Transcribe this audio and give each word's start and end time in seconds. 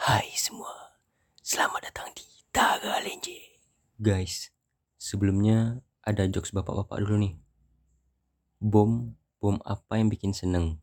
Hai 0.00 0.32
semua, 0.32 0.96
selamat 1.44 1.92
datang 1.92 2.08
di 2.16 2.24
Taga 2.48 3.04
Lenje. 3.04 3.60
Guys, 4.00 4.48
sebelumnya 4.96 5.84
ada 6.00 6.24
jokes 6.24 6.56
bapak-bapak 6.56 7.04
dulu 7.04 7.20
nih. 7.20 7.34
Bom, 8.64 9.12
bom 9.44 9.60
apa 9.60 10.00
yang 10.00 10.08
bikin 10.08 10.32
seneng? 10.32 10.80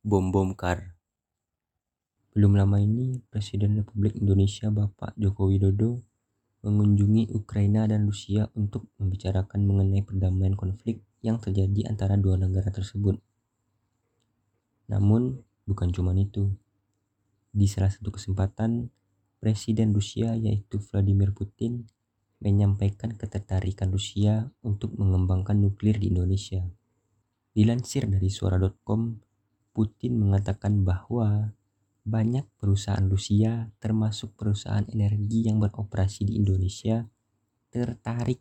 Bom-bom 0.00 0.56
kar. 0.56 0.96
Belum 2.32 2.56
lama 2.56 2.80
ini, 2.80 3.20
Presiden 3.28 3.76
Republik 3.76 4.16
Indonesia 4.16 4.72
Bapak 4.72 5.12
Joko 5.20 5.52
Widodo 5.52 6.00
mengunjungi 6.64 7.36
Ukraina 7.36 7.84
dan 7.84 8.08
Rusia 8.08 8.48
untuk 8.56 8.88
membicarakan 8.96 9.68
mengenai 9.68 10.00
perdamaian 10.08 10.56
konflik 10.56 11.04
yang 11.20 11.36
terjadi 11.36 11.84
antara 11.92 12.16
dua 12.16 12.40
negara 12.40 12.72
tersebut. 12.72 13.20
Namun, 14.88 15.44
bukan 15.68 15.92
cuma 15.92 16.16
itu. 16.16 16.56
Di 17.58 17.66
salah 17.66 17.90
satu 17.90 18.14
kesempatan, 18.14 18.86
Presiden 19.42 19.90
Rusia 19.90 20.38
yaitu 20.38 20.78
Vladimir 20.78 21.34
Putin 21.34 21.90
menyampaikan 22.38 23.18
ketertarikan 23.18 23.90
Rusia 23.90 24.46
untuk 24.62 24.94
mengembangkan 24.94 25.58
nuklir 25.58 25.98
di 25.98 26.14
Indonesia. 26.14 26.62
Dilansir 27.50 28.06
dari 28.06 28.30
suara.com, 28.30 29.18
Putin 29.74 30.22
mengatakan 30.22 30.86
bahwa 30.86 31.50
banyak 32.06 32.46
perusahaan 32.62 33.02
Rusia, 33.10 33.74
termasuk 33.82 34.38
perusahaan 34.38 34.86
energi 34.94 35.50
yang 35.50 35.58
beroperasi 35.58 36.30
di 36.30 36.38
Indonesia, 36.38 37.10
tertarik 37.74 38.38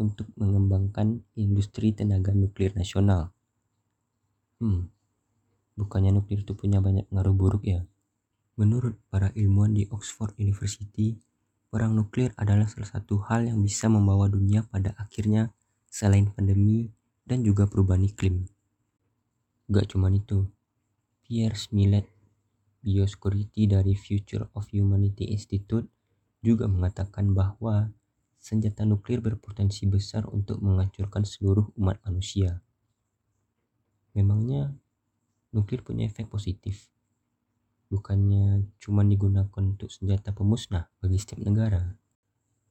untuk 0.00 0.32
mengembangkan 0.40 1.20
industri 1.36 1.92
tenaga 1.92 2.32
nuklir 2.32 2.72
nasional. 2.72 3.36
Hmm, 4.64 4.88
bukannya 5.76 6.16
nuklir 6.16 6.40
itu 6.40 6.56
punya 6.56 6.80
banyak 6.80 7.04
pengaruh 7.12 7.36
buruk 7.36 7.68
ya? 7.68 7.84
Menurut 8.56 8.96
para 9.12 9.28
ilmuwan 9.36 9.76
di 9.76 9.84
Oxford 9.92 10.32
University, 10.40 11.20
perang 11.68 11.92
nuklir 11.92 12.32
adalah 12.40 12.64
salah 12.64 12.88
satu 12.88 13.20
hal 13.28 13.44
yang 13.44 13.60
bisa 13.60 13.92
membawa 13.92 14.32
dunia 14.32 14.64
pada 14.72 14.96
akhirnya 14.96 15.52
selain 15.92 16.32
pandemi 16.32 16.88
dan 17.28 17.44
juga 17.44 17.68
perubahan 17.68 18.08
iklim. 18.08 18.48
Gak 19.68 19.92
cuma 19.92 20.08
itu, 20.08 20.48
Pierre 21.20 21.58
Millet, 21.68 22.08
biosecurity 22.80 23.68
dari 23.68 23.92
Future 23.92 24.48
of 24.56 24.72
Humanity 24.72 25.28
Institute, 25.36 25.84
juga 26.40 26.64
mengatakan 26.64 27.36
bahwa 27.36 27.92
senjata 28.40 28.86
nuklir 28.86 29.18
berpotensi 29.18 29.84
besar 29.84 30.24
untuk 30.32 30.62
menghancurkan 30.64 31.28
seluruh 31.28 31.76
umat 31.76 32.00
manusia. 32.08 32.62
Memangnya 34.16 34.72
nuklir 35.52 35.84
punya 35.84 36.08
efek 36.08 36.30
positif. 36.32 36.88
Bukannya 37.86 38.66
cuma 38.82 39.06
digunakan 39.06 39.62
untuk 39.62 39.94
senjata 39.94 40.34
pemusnah 40.34 40.90
bagi 40.98 41.22
setiap 41.22 41.46
negara. 41.46 41.94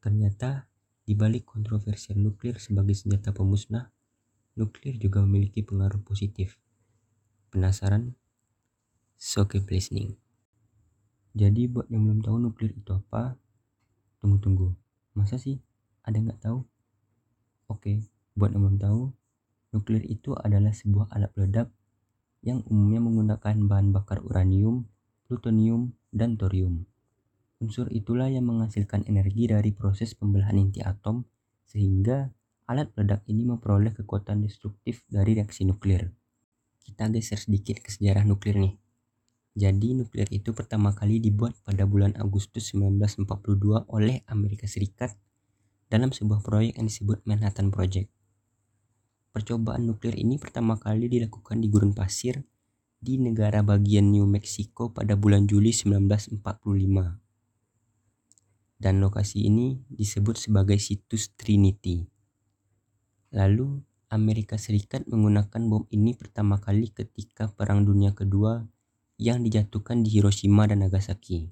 Ternyata, 0.04 0.68
di 1.08 1.16
balik 1.16 1.48
kontroversial 1.48 2.20
nuklir 2.20 2.60
sebagai 2.60 2.98
senjata 2.98 3.32
pemusnah, 3.32 3.96
nuklir 4.60 5.00
juga 5.00 5.24
memiliki 5.24 5.64
pengaruh 5.64 6.04
positif. 6.04 6.60
Penasaran? 7.48 8.12
So 9.16 9.48
keep 9.48 9.72
listening. 9.72 10.20
Jadi 11.36 11.68
buat 11.68 11.88
yang 11.88 12.08
belum 12.08 12.20
tahu 12.24 12.36
nuklir 12.40 12.76
itu 12.76 12.92
apa, 12.96 13.40
tunggu-tunggu. 14.20 14.76
Masa 15.16 15.40
sih? 15.40 15.60
Ada 16.04 16.20
nggak 16.20 16.40
tahu? 16.44 16.64
Oke, 17.72 18.04
buat 18.36 18.52
yang 18.52 18.68
belum 18.68 18.80
tahu, 18.80 19.02
nuklir 19.72 20.04
itu 20.08 20.36
adalah 20.36 20.76
sebuah 20.76 21.12
alat 21.12 21.32
peledak 21.36 21.68
yang 22.46 22.62
umumnya 22.70 23.02
menggunakan 23.04 23.56
bahan 23.68 23.90
bakar 23.92 24.22
uranium, 24.22 24.88
plutonium, 25.26 25.94
dan 26.14 26.40
thorium. 26.40 26.86
Unsur 27.60 27.90
itulah 27.92 28.30
yang 28.30 28.46
menghasilkan 28.46 29.08
energi 29.10 29.50
dari 29.50 29.74
proses 29.74 30.14
pembelahan 30.14 30.60
inti 30.60 30.86
atom 30.86 31.26
sehingga 31.66 32.30
alat 32.70 32.94
peledak 32.94 33.26
ini 33.30 33.46
memperoleh 33.46 33.94
kekuatan 33.94 34.46
destruktif 34.46 35.02
dari 35.10 35.38
reaksi 35.38 35.66
nuklir. 35.66 36.14
Kita 36.86 37.10
geser 37.10 37.42
sedikit 37.42 37.82
ke 37.82 37.90
sejarah 37.90 38.22
nuklir 38.28 38.58
nih. 38.62 38.76
Jadi 39.56 39.96
nuklir 39.96 40.28
itu 40.36 40.52
pertama 40.52 40.92
kali 40.92 41.24
dibuat 41.24 41.56
pada 41.64 41.88
bulan 41.88 42.12
Agustus 42.20 42.76
1942 42.76 43.88
oleh 43.88 44.22
Amerika 44.28 44.68
Serikat 44.68 45.16
dalam 45.88 46.12
sebuah 46.12 46.44
proyek 46.44 46.76
yang 46.76 46.92
disebut 46.92 47.24
Manhattan 47.24 47.72
Project. 47.72 48.12
Percobaan 49.32 49.88
nuklir 49.88 50.16
ini 50.20 50.36
pertama 50.36 50.76
kali 50.76 51.08
dilakukan 51.08 51.60
di 51.64 51.72
gurun 51.72 51.96
pasir 51.96 52.44
di 53.02 53.20
negara 53.20 53.62
bagian 53.62 54.12
New 54.12 54.28
Mexico 54.28 54.92
pada 54.92 55.16
bulan 55.20 55.48
Juli 55.48 55.72
1945. 55.72 56.42
Dan 58.76 59.00
lokasi 59.00 59.48
ini 59.48 59.82
disebut 59.88 60.36
sebagai 60.36 60.78
situs 60.78 61.32
Trinity. 61.34 62.06
Lalu, 63.32 63.84
Amerika 64.12 64.56
Serikat 64.56 65.10
menggunakan 65.10 65.62
bom 65.68 65.84
ini 65.92 66.16
pertama 66.16 66.62
kali 66.62 66.94
ketika 66.94 67.52
Perang 67.52 67.84
Dunia 67.84 68.14
Kedua 68.14 68.64
yang 69.20 69.44
dijatuhkan 69.44 70.04
di 70.04 70.20
Hiroshima 70.20 70.68
dan 70.68 70.84
Nagasaki. 70.86 71.52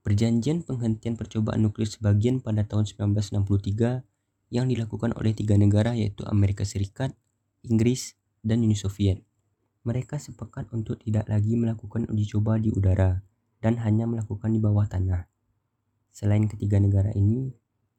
Perjanjian 0.00 0.64
penghentian 0.64 1.14
percobaan 1.14 1.60
nuklir 1.60 1.86
sebagian 1.86 2.40
pada 2.40 2.64
tahun 2.64 2.88
1963 2.88 4.02
yang 4.50 4.66
dilakukan 4.66 5.14
oleh 5.14 5.36
tiga 5.36 5.54
negara 5.54 5.94
yaitu 5.94 6.24
Amerika 6.26 6.66
Serikat, 6.66 7.14
Inggris, 7.62 8.18
dan 8.42 8.64
Uni 8.64 8.74
Soviet. 8.74 9.22
Mereka 9.80 10.20
sepakat 10.20 10.68
untuk 10.76 11.00
tidak 11.00 11.24
lagi 11.24 11.56
melakukan 11.56 12.04
uji 12.12 12.36
coba 12.36 12.60
di 12.60 12.68
udara 12.68 13.24
dan 13.64 13.80
hanya 13.80 14.04
melakukan 14.04 14.52
di 14.52 14.60
bawah 14.60 14.84
tanah. 14.84 15.24
Selain 16.12 16.44
ketiga 16.44 16.76
negara 16.76 17.08
ini, 17.16 17.48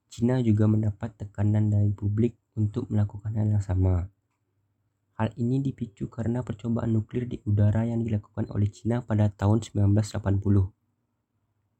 Cina 0.06 0.38
juga 0.46 0.70
mendapat 0.70 1.18
tekanan 1.18 1.74
dari 1.74 1.90
publik 1.90 2.38
untuk 2.53 2.86
melakukan 2.94 3.34
hal 3.34 3.58
yang 3.58 3.66
sama. 3.66 4.14
Hal 5.18 5.34
ini 5.41 5.58
dipicu 5.58 6.06
karena 6.06 6.46
percobaan 6.46 6.94
nuklir 6.94 7.25
di 7.25 7.41
udara 7.50 7.81
yang 7.81 8.06
dilakukan 8.06 8.46
oleh 8.53 8.70
Cina 8.70 9.02
pada 9.02 9.34
tahun 9.34 9.66
1980. 9.66 10.38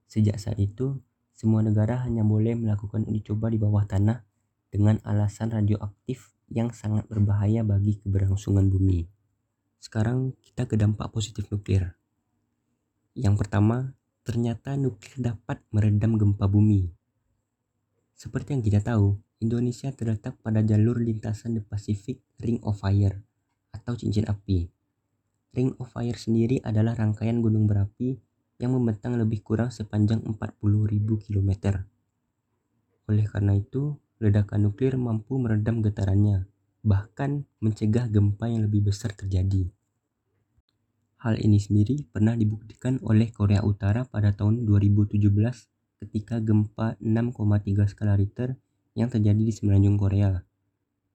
Sejak 0.10 0.38
saat 0.42 0.58
itu, 0.58 0.98
semua 1.38 1.62
negara 1.62 2.02
hanya 2.02 2.26
boleh 2.26 2.58
melakukan 2.58 3.06
uji 3.06 3.22
coba 3.30 3.54
di 3.54 3.62
bawah 3.62 3.86
tanah 3.86 4.26
dengan 4.74 4.98
alasan 5.06 5.54
radioaktif 5.54 6.34
yang 6.50 6.74
sangat 6.74 7.06
berbahaya 7.06 7.62
bagi 7.62 8.02
keberlangsungan 8.02 8.66
bumi. 8.66 9.21
Sekarang 9.82 10.38
kita 10.46 10.70
ke 10.70 10.78
dampak 10.78 11.10
positif 11.10 11.50
nuklir. 11.50 11.98
Yang 13.18 13.36
pertama, 13.42 13.98
ternyata 14.22 14.78
nuklir 14.78 15.18
dapat 15.18 15.58
meredam 15.74 16.22
gempa 16.22 16.46
bumi. 16.46 16.94
Seperti 18.14 18.54
yang 18.54 18.62
kita 18.62 18.86
tahu, 18.86 19.18
Indonesia 19.42 19.90
terletak 19.90 20.38
pada 20.46 20.62
jalur 20.62 21.02
lintasan 21.02 21.58
The 21.58 21.66
Pacific 21.66 22.22
Ring 22.38 22.62
of 22.62 22.78
Fire 22.78 23.26
atau 23.74 23.98
cincin 23.98 24.30
api. 24.30 24.70
Ring 25.58 25.74
of 25.82 25.90
Fire 25.90 26.14
sendiri 26.14 26.62
adalah 26.62 26.94
rangkaian 26.94 27.42
gunung 27.42 27.66
berapi 27.66 28.22
yang 28.62 28.78
membentang 28.78 29.18
lebih 29.18 29.42
kurang 29.42 29.74
sepanjang 29.74 30.22
40.000 30.22 30.62
km. 31.26 31.82
Oleh 33.10 33.26
karena 33.26 33.58
itu, 33.58 33.98
ledakan 34.22 34.70
nuklir 34.70 34.94
mampu 35.02 35.42
meredam 35.42 35.82
getarannya, 35.82 36.46
bahkan 36.82 37.46
mencegah 37.62 38.10
gempa 38.10 38.50
yang 38.50 38.66
lebih 38.66 38.90
besar 38.90 39.14
terjadi. 39.14 39.70
Hal 41.22 41.38
ini 41.38 41.62
sendiri 41.62 42.10
pernah 42.10 42.34
dibuktikan 42.34 42.98
oleh 43.06 43.30
Korea 43.30 43.62
Utara 43.62 44.10
pada 44.10 44.34
tahun 44.34 44.66
2017 44.66 45.22
ketika 46.02 46.42
gempa 46.42 46.98
6,3 46.98 47.86
skala 47.86 48.18
Richter 48.18 48.58
yang 48.98 49.14
terjadi 49.14 49.38
di 49.38 49.54
semenanjung 49.54 50.02
Korea. 50.02 50.42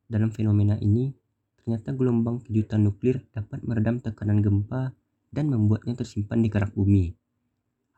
Dalam 0.07 0.31
fenomena 0.31 0.79
ini, 0.79 1.11
ternyata 1.59 1.91
gelombang 1.91 2.39
kejutan 2.47 2.87
nuklir 2.87 3.27
dapat 3.35 3.67
meredam 3.67 3.99
tekanan 3.99 4.39
gempa 4.39 4.95
dan 5.35 5.51
membuatnya 5.51 5.99
tersimpan 5.99 6.39
di 6.39 6.49
kerak 6.55 6.71
bumi. 6.79 7.11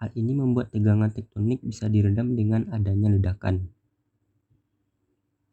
Hal 0.00 0.08
ini 0.16 0.32
membuat 0.32 0.72
tegangan 0.72 1.12
tektonik 1.12 1.60
bisa 1.60 1.92
diredam 1.92 2.32
dengan 2.32 2.72
adanya 2.72 3.12
ledakan 3.12 3.68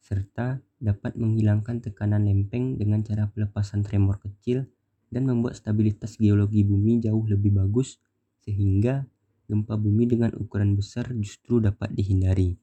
serta 0.06 0.62
dapat 0.78 1.18
menghilangkan 1.18 1.82
tekanan 1.82 2.30
lempeng 2.30 2.78
dengan 2.78 3.02
cara 3.02 3.26
pelepasan 3.26 3.82
tremor 3.82 4.22
kecil 4.22 4.70
dan 5.10 5.26
membuat 5.26 5.58
stabilitas 5.58 6.22
geologi 6.22 6.62
bumi 6.62 7.02
jauh 7.02 7.26
lebih 7.26 7.58
bagus 7.58 7.98
sehingga 8.46 9.10
gempa 9.50 9.74
bumi 9.82 10.06
dengan 10.06 10.30
ukuran 10.38 10.78
besar 10.78 11.10
justru 11.18 11.58
dapat 11.58 11.90
dihindari. 11.98 12.54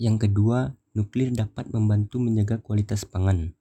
Yang 0.00 0.16
kedua, 0.28 0.72
nuklir 0.96 1.28
dapat 1.36 1.68
membantu 1.68 2.16
menjaga 2.24 2.56
kualitas 2.56 3.04
pangan. 3.04 3.52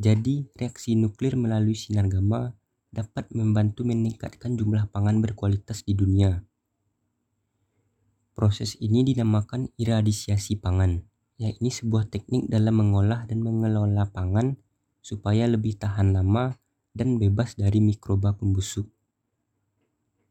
Jadi, 0.00 0.48
reaksi 0.56 0.96
nuklir 0.96 1.36
melalui 1.36 1.76
sinar 1.76 2.08
gamma 2.08 2.56
dapat 2.88 3.28
membantu 3.36 3.84
meningkatkan 3.84 4.56
jumlah 4.56 4.88
pangan 4.88 5.20
berkualitas 5.20 5.84
di 5.84 5.92
dunia. 5.92 6.40
Proses 8.32 8.80
ini 8.80 9.04
dinamakan 9.04 9.68
iradisiasi 9.76 10.56
pangan, 10.56 11.04
yakni 11.36 11.68
sebuah 11.68 12.08
teknik 12.08 12.48
dalam 12.48 12.80
mengolah 12.80 13.28
dan 13.28 13.44
mengelola 13.44 14.08
pangan 14.08 14.56
supaya 15.04 15.44
lebih 15.44 15.76
tahan 15.76 16.16
lama 16.16 16.56
dan 16.96 17.20
bebas 17.20 17.60
dari 17.60 17.84
mikroba 17.84 18.32
pembusuk. 18.32 18.88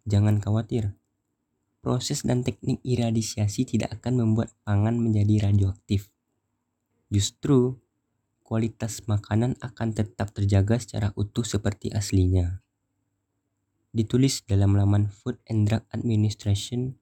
Jangan 0.09 0.42
khawatir, 0.42 0.98
proses 1.86 2.25
dan 2.25 2.42
teknik 2.42 2.81
iradisiasi 2.81 3.69
tidak 3.69 4.01
akan 4.01 4.25
membuat 4.25 4.50
pangan 4.65 4.98
menjadi 4.98 5.51
radioaktif. 5.51 6.09
Justru, 7.12 7.77
kualitas 8.42 9.06
makanan 9.06 9.59
akan 9.62 9.94
tetap 9.94 10.33
terjaga 10.33 10.80
secara 10.81 11.13
utuh 11.13 11.45
seperti 11.45 11.92
aslinya. 11.94 12.63
Ditulis 13.92 14.48
dalam 14.48 14.80
laman 14.80 15.12
Food 15.12 15.44
and 15.51 15.68
Drug 15.68 15.83
Administration, 15.92 17.00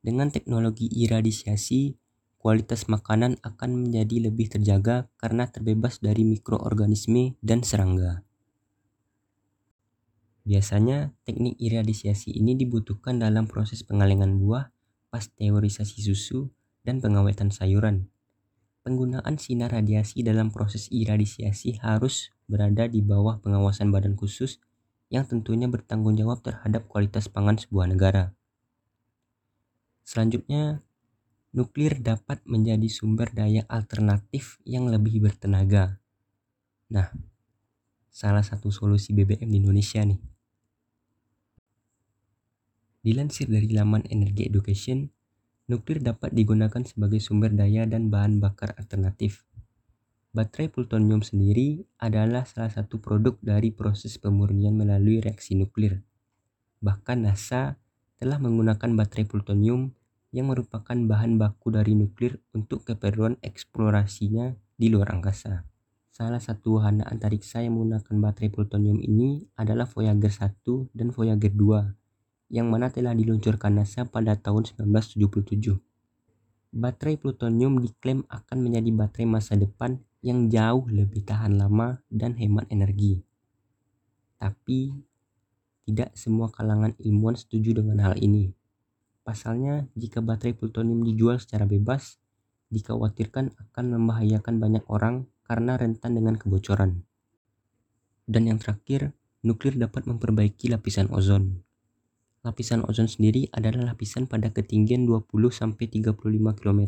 dengan 0.00 0.30
teknologi 0.30 0.86
iradisiasi, 0.88 1.98
kualitas 2.38 2.86
makanan 2.86 3.42
akan 3.42 3.86
menjadi 3.86 4.30
lebih 4.30 4.46
terjaga 4.48 5.10
karena 5.18 5.50
terbebas 5.50 5.98
dari 5.98 6.22
mikroorganisme 6.22 7.34
dan 7.42 7.66
serangga. 7.66 8.22
Biasanya, 10.48 11.12
teknik 11.28 11.60
iradisiasi 11.60 12.32
ini 12.32 12.56
dibutuhkan 12.56 13.20
dalam 13.20 13.44
proses 13.44 13.84
pengalengan 13.84 14.40
buah, 14.40 14.72
pasteurisasi 15.12 16.00
susu, 16.00 16.48
dan 16.88 17.04
pengawetan 17.04 17.52
sayuran. 17.52 18.08
Penggunaan 18.80 19.36
sinar 19.36 19.76
radiasi 19.76 20.24
dalam 20.24 20.48
proses 20.48 20.88
iradisiasi 20.88 21.84
harus 21.84 22.32
berada 22.48 22.88
di 22.88 23.04
bawah 23.04 23.36
pengawasan 23.44 23.92
badan 23.92 24.16
khusus 24.16 24.56
yang 25.12 25.28
tentunya 25.28 25.68
bertanggung 25.68 26.16
jawab 26.16 26.40
terhadap 26.40 26.88
kualitas 26.88 27.28
pangan 27.28 27.60
sebuah 27.60 27.92
negara. 27.92 28.37
Selanjutnya, 30.08 30.80
nuklir 31.52 32.00
dapat 32.00 32.40
menjadi 32.48 32.88
sumber 32.88 33.28
daya 33.28 33.68
alternatif 33.68 34.56
yang 34.64 34.88
lebih 34.88 35.20
bertenaga. 35.20 36.00
Nah, 36.88 37.12
salah 38.08 38.40
satu 38.40 38.72
solusi 38.72 39.12
BBM 39.12 39.52
di 39.52 39.60
Indonesia 39.60 40.00
nih. 40.00 40.16
Dilansir 43.04 43.52
dari 43.52 43.68
laman 43.68 44.08
Energy 44.08 44.48
Education, 44.48 45.12
nuklir 45.68 46.00
dapat 46.00 46.32
digunakan 46.32 46.80
sebagai 46.88 47.20
sumber 47.20 47.52
daya 47.52 47.84
dan 47.84 48.08
bahan 48.08 48.40
bakar 48.40 48.72
alternatif. 48.80 49.44
Baterai 50.32 50.72
plutonium 50.72 51.20
sendiri 51.20 51.84
adalah 52.00 52.48
salah 52.48 52.72
satu 52.72 52.96
produk 52.96 53.36
dari 53.44 53.76
proses 53.76 54.16
pemurnian 54.16 54.72
melalui 54.72 55.20
reaksi 55.20 55.52
nuklir. 55.52 56.00
Bahkan 56.80 57.28
NASA 57.28 57.76
telah 58.16 58.40
menggunakan 58.40 58.96
baterai 58.96 59.28
plutonium 59.28 59.97
yang 60.34 60.52
merupakan 60.52 60.94
bahan 60.94 61.40
baku 61.40 61.72
dari 61.72 61.96
nuklir 61.96 62.40
untuk 62.52 62.84
keperluan 62.84 63.40
eksplorasinya 63.40 64.52
di 64.76 64.86
luar 64.92 65.16
angkasa. 65.16 65.64
Salah 66.12 66.42
satu 66.42 66.82
wahana 66.82 67.06
antariksa 67.06 67.62
yang 67.62 67.78
menggunakan 67.78 68.16
baterai 68.18 68.50
plutonium 68.50 68.98
ini 68.98 69.46
adalah 69.54 69.86
Voyager 69.86 70.34
1 70.34 70.90
dan 70.90 71.14
Voyager 71.14 71.54
2 71.54 72.52
yang 72.52 72.72
mana 72.72 72.88
telah 72.88 73.12
diluncurkan 73.12 73.76
NASA 73.76 74.08
pada 74.08 74.34
tahun 74.34 74.66
1977. 74.66 75.78
Baterai 76.74 77.16
plutonium 77.16 77.80
diklaim 77.80 78.24
akan 78.28 78.58
menjadi 78.60 78.90
baterai 78.92 79.26
masa 79.28 79.54
depan 79.56 80.00
yang 80.20 80.50
jauh 80.50 80.84
lebih 80.90 81.22
tahan 81.22 81.54
lama 81.54 82.02
dan 82.10 82.34
hemat 82.34 82.66
energi. 82.68 83.22
Tapi, 84.42 84.90
tidak 85.86 86.12
semua 86.18 86.50
kalangan 86.50 86.92
ilmuwan 86.98 87.38
setuju 87.38 87.78
dengan 87.78 88.02
hal 88.02 88.18
ini. 88.18 88.57
Pasalnya, 89.28 89.84
jika 89.92 90.24
baterai 90.24 90.56
plutonium 90.56 91.04
dijual 91.04 91.36
secara 91.36 91.68
bebas, 91.68 92.16
dikhawatirkan 92.72 93.52
akan 93.60 93.84
membahayakan 94.00 94.56
banyak 94.56 94.80
orang 94.88 95.28
karena 95.44 95.76
rentan 95.76 96.16
dengan 96.16 96.40
kebocoran. 96.40 97.04
Dan 98.24 98.48
yang 98.48 98.56
terakhir, 98.56 99.12
nuklir 99.44 99.76
dapat 99.76 100.08
memperbaiki 100.08 100.72
lapisan 100.72 101.12
ozon. 101.12 101.60
Lapisan 102.40 102.88
ozon 102.88 103.04
sendiri 103.04 103.52
adalah 103.52 103.92
lapisan 103.92 104.24
pada 104.24 104.48
ketinggian 104.48 105.04
20-35 105.04 106.16
km 106.56 106.80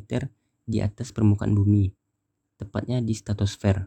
di 0.64 0.80
atas 0.80 1.12
permukaan 1.12 1.52
bumi, 1.52 1.92
tepatnya 2.56 3.04
di 3.04 3.12
stratosfer. 3.12 3.84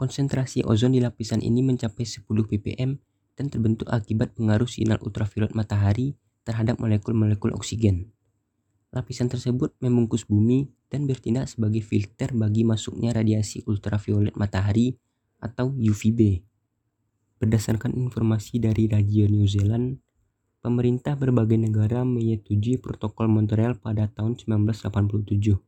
Konsentrasi 0.00 0.64
ozon 0.64 0.96
di 0.96 1.04
lapisan 1.04 1.44
ini 1.44 1.60
mencapai 1.60 2.08
10 2.08 2.24
ppm 2.24 2.96
dan 3.36 3.46
terbentuk 3.52 3.92
akibat 3.92 4.32
pengaruh 4.32 4.64
sinar 4.64 4.96
ultraviolet 5.04 5.52
matahari 5.52 6.16
terhadap 6.46 6.78
molekul-molekul 6.78 7.50
oksigen. 7.58 8.14
Lapisan 8.94 9.26
tersebut 9.26 9.74
membungkus 9.82 10.24
bumi 10.24 10.70
dan 10.86 11.10
bertindak 11.10 11.50
sebagai 11.50 11.82
filter 11.82 12.30
bagi 12.30 12.62
masuknya 12.62 13.10
radiasi 13.10 13.66
ultraviolet 13.66 14.38
matahari 14.38 14.94
atau 15.42 15.74
UVB. 15.74 16.46
Berdasarkan 17.36 17.92
informasi 17.92 18.62
dari 18.62 18.88
Radio 18.88 19.28
New 19.28 19.44
Zealand, 19.44 20.00
pemerintah 20.64 21.18
berbagai 21.18 21.60
negara 21.60 22.06
menyetujui 22.06 22.80
protokol 22.80 23.28
Montreal 23.28 23.76
pada 23.76 24.08
tahun 24.08 24.40
1987. 24.40 25.60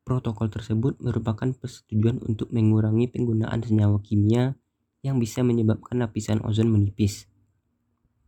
Protokol 0.00 0.48
tersebut 0.48 0.96
merupakan 1.04 1.52
persetujuan 1.52 2.24
untuk 2.24 2.48
mengurangi 2.50 3.12
penggunaan 3.12 3.60
senyawa 3.60 4.00
kimia 4.00 4.56
yang 5.04 5.20
bisa 5.20 5.44
menyebabkan 5.44 6.00
lapisan 6.00 6.40
ozon 6.42 6.72
menipis. 6.72 7.28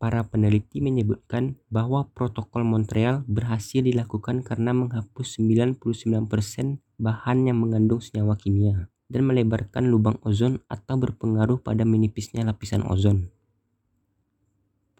Para 0.03 0.27
peneliti 0.27 0.83
menyebutkan 0.83 1.63
bahwa 1.71 2.11
protokol 2.11 2.67
Montreal 2.67 3.23
berhasil 3.31 3.87
dilakukan 3.87 4.43
karena 4.43 4.75
menghapus 4.75 5.39
99% 5.39 5.79
bahan 6.99 7.39
yang 7.47 7.63
mengandung 7.63 8.03
senyawa 8.03 8.35
kimia 8.35 8.91
dan 9.07 9.23
melebarkan 9.31 9.87
lubang 9.87 10.19
ozon 10.27 10.59
atau 10.67 10.99
berpengaruh 10.99 11.63
pada 11.63 11.87
menipisnya 11.87 12.43
lapisan 12.43 12.83
ozon 12.91 13.31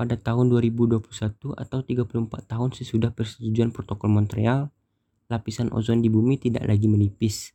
pada 0.03 0.19
tahun 0.19 0.51
2021 0.51 0.99
atau 1.55 1.79
34 1.79 2.51
tahun 2.51 2.71
sesudah 2.75 3.15
persetujuan 3.15 3.71
protokol 3.71 4.11
Montreal, 4.11 4.75
lapisan 5.31 5.71
ozon 5.71 6.03
di 6.03 6.11
bumi 6.11 6.43
tidak 6.43 6.67
lagi 6.67 6.91
menipis. 6.91 7.55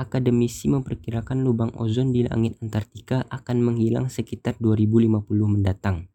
Akademisi 0.00 0.72
memperkirakan 0.72 1.44
lubang 1.44 1.72
ozon 1.76 2.16
di 2.16 2.24
langit 2.24 2.56
Antartika 2.64 3.28
akan 3.28 3.60
menghilang 3.60 4.08
sekitar 4.08 4.56
2050 4.56 5.20
mendatang. 5.44 6.08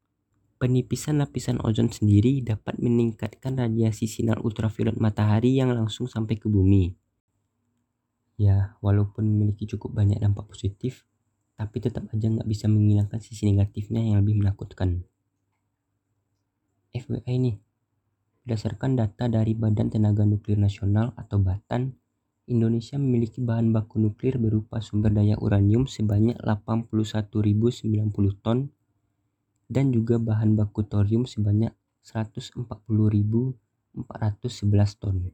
Penipisan 0.61 1.17
lapisan 1.17 1.57
ozon 1.65 1.89
sendiri 1.89 2.37
dapat 2.45 2.77
meningkatkan 2.77 3.57
radiasi 3.57 4.05
sinar 4.05 4.45
ultraviolet 4.45 4.93
matahari 4.93 5.57
yang 5.57 5.73
langsung 5.73 6.05
sampai 6.05 6.37
ke 6.37 6.45
bumi. 6.45 6.93
Ya, 8.37 8.77
walaupun 8.77 9.25
memiliki 9.25 9.65
cukup 9.65 9.97
banyak 9.97 10.21
dampak 10.21 10.45
positif, 10.45 11.09
tapi 11.57 11.81
tetap 11.81 12.05
aja 12.13 12.29
nggak 12.29 12.45
bisa 12.45 12.69
menghilangkan 12.69 13.17
sisi 13.17 13.49
negatifnya 13.49 14.05
yang 14.05 14.21
lebih 14.21 14.37
menakutkan. 14.37 15.01
FYI 16.93 17.41
nih, 17.41 17.57
berdasarkan 18.45 19.01
data 19.01 19.33
dari 19.33 19.57
Badan 19.57 19.89
Tenaga 19.89 20.29
Nuklir 20.29 20.61
Nasional 20.61 21.17
atau 21.17 21.41
BATAN, 21.41 21.97
Indonesia 22.45 23.01
memiliki 23.01 23.41
bahan 23.41 23.73
baku 23.73 23.97
nuklir 23.97 24.37
berupa 24.37 24.77
sumber 24.77 25.09
daya 25.09 25.41
uranium 25.41 25.89
sebanyak 25.89 26.37
81.090 26.37 27.33
ton 28.45 28.69
dan 29.71 29.95
juga 29.95 30.19
bahan 30.19 30.59
baku 30.59 30.83
thorium 30.83 31.23
sebanyak 31.23 31.71
140.411 32.03 33.55
ton. 34.99 35.31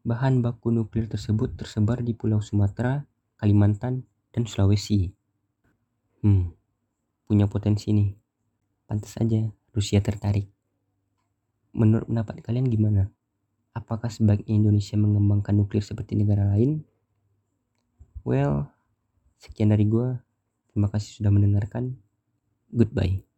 Bahan 0.00 0.40
baku 0.40 0.72
nuklir 0.72 1.04
tersebut 1.12 1.60
tersebar 1.60 2.00
di 2.00 2.16
Pulau 2.16 2.40
Sumatera, 2.40 3.04
Kalimantan, 3.36 4.08
dan 4.32 4.48
Sulawesi. 4.48 5.12
Hmm, 6.24 6.56
punya 7.28 7.44
potensi 7.52 7.92
nih. 7.92 8.16
Pantas 8.88 9.12
saja 9.12 9.44
Rusia 9.76 10.00
tertarik. 10.00 10.48
Menurut 11.76 12.08
pendapat 12.08 12.40
kalian 12.40 12.64
gimana? 12.64 13.12
Apakah 13.76 14.08
sebaiknya 14.08 14.56
Indonesia 14.56 14.96
mengembangkan 14.96 15.52
nuklir 15.52 15.84
seperti 15.84 16.16
negara 16.16 16.48
lain? 16.48 16.82
Well, 18.24 18.72
sekian 19.36 19.70
dari 19.70 19.84
gue. 19.84 20.16
Terima 20.72 20.88
kasih 20.88 21.20
sudah 21.22 21.30
mendengarkan. 21.30 22.00
Goodbye. 22.72 23.29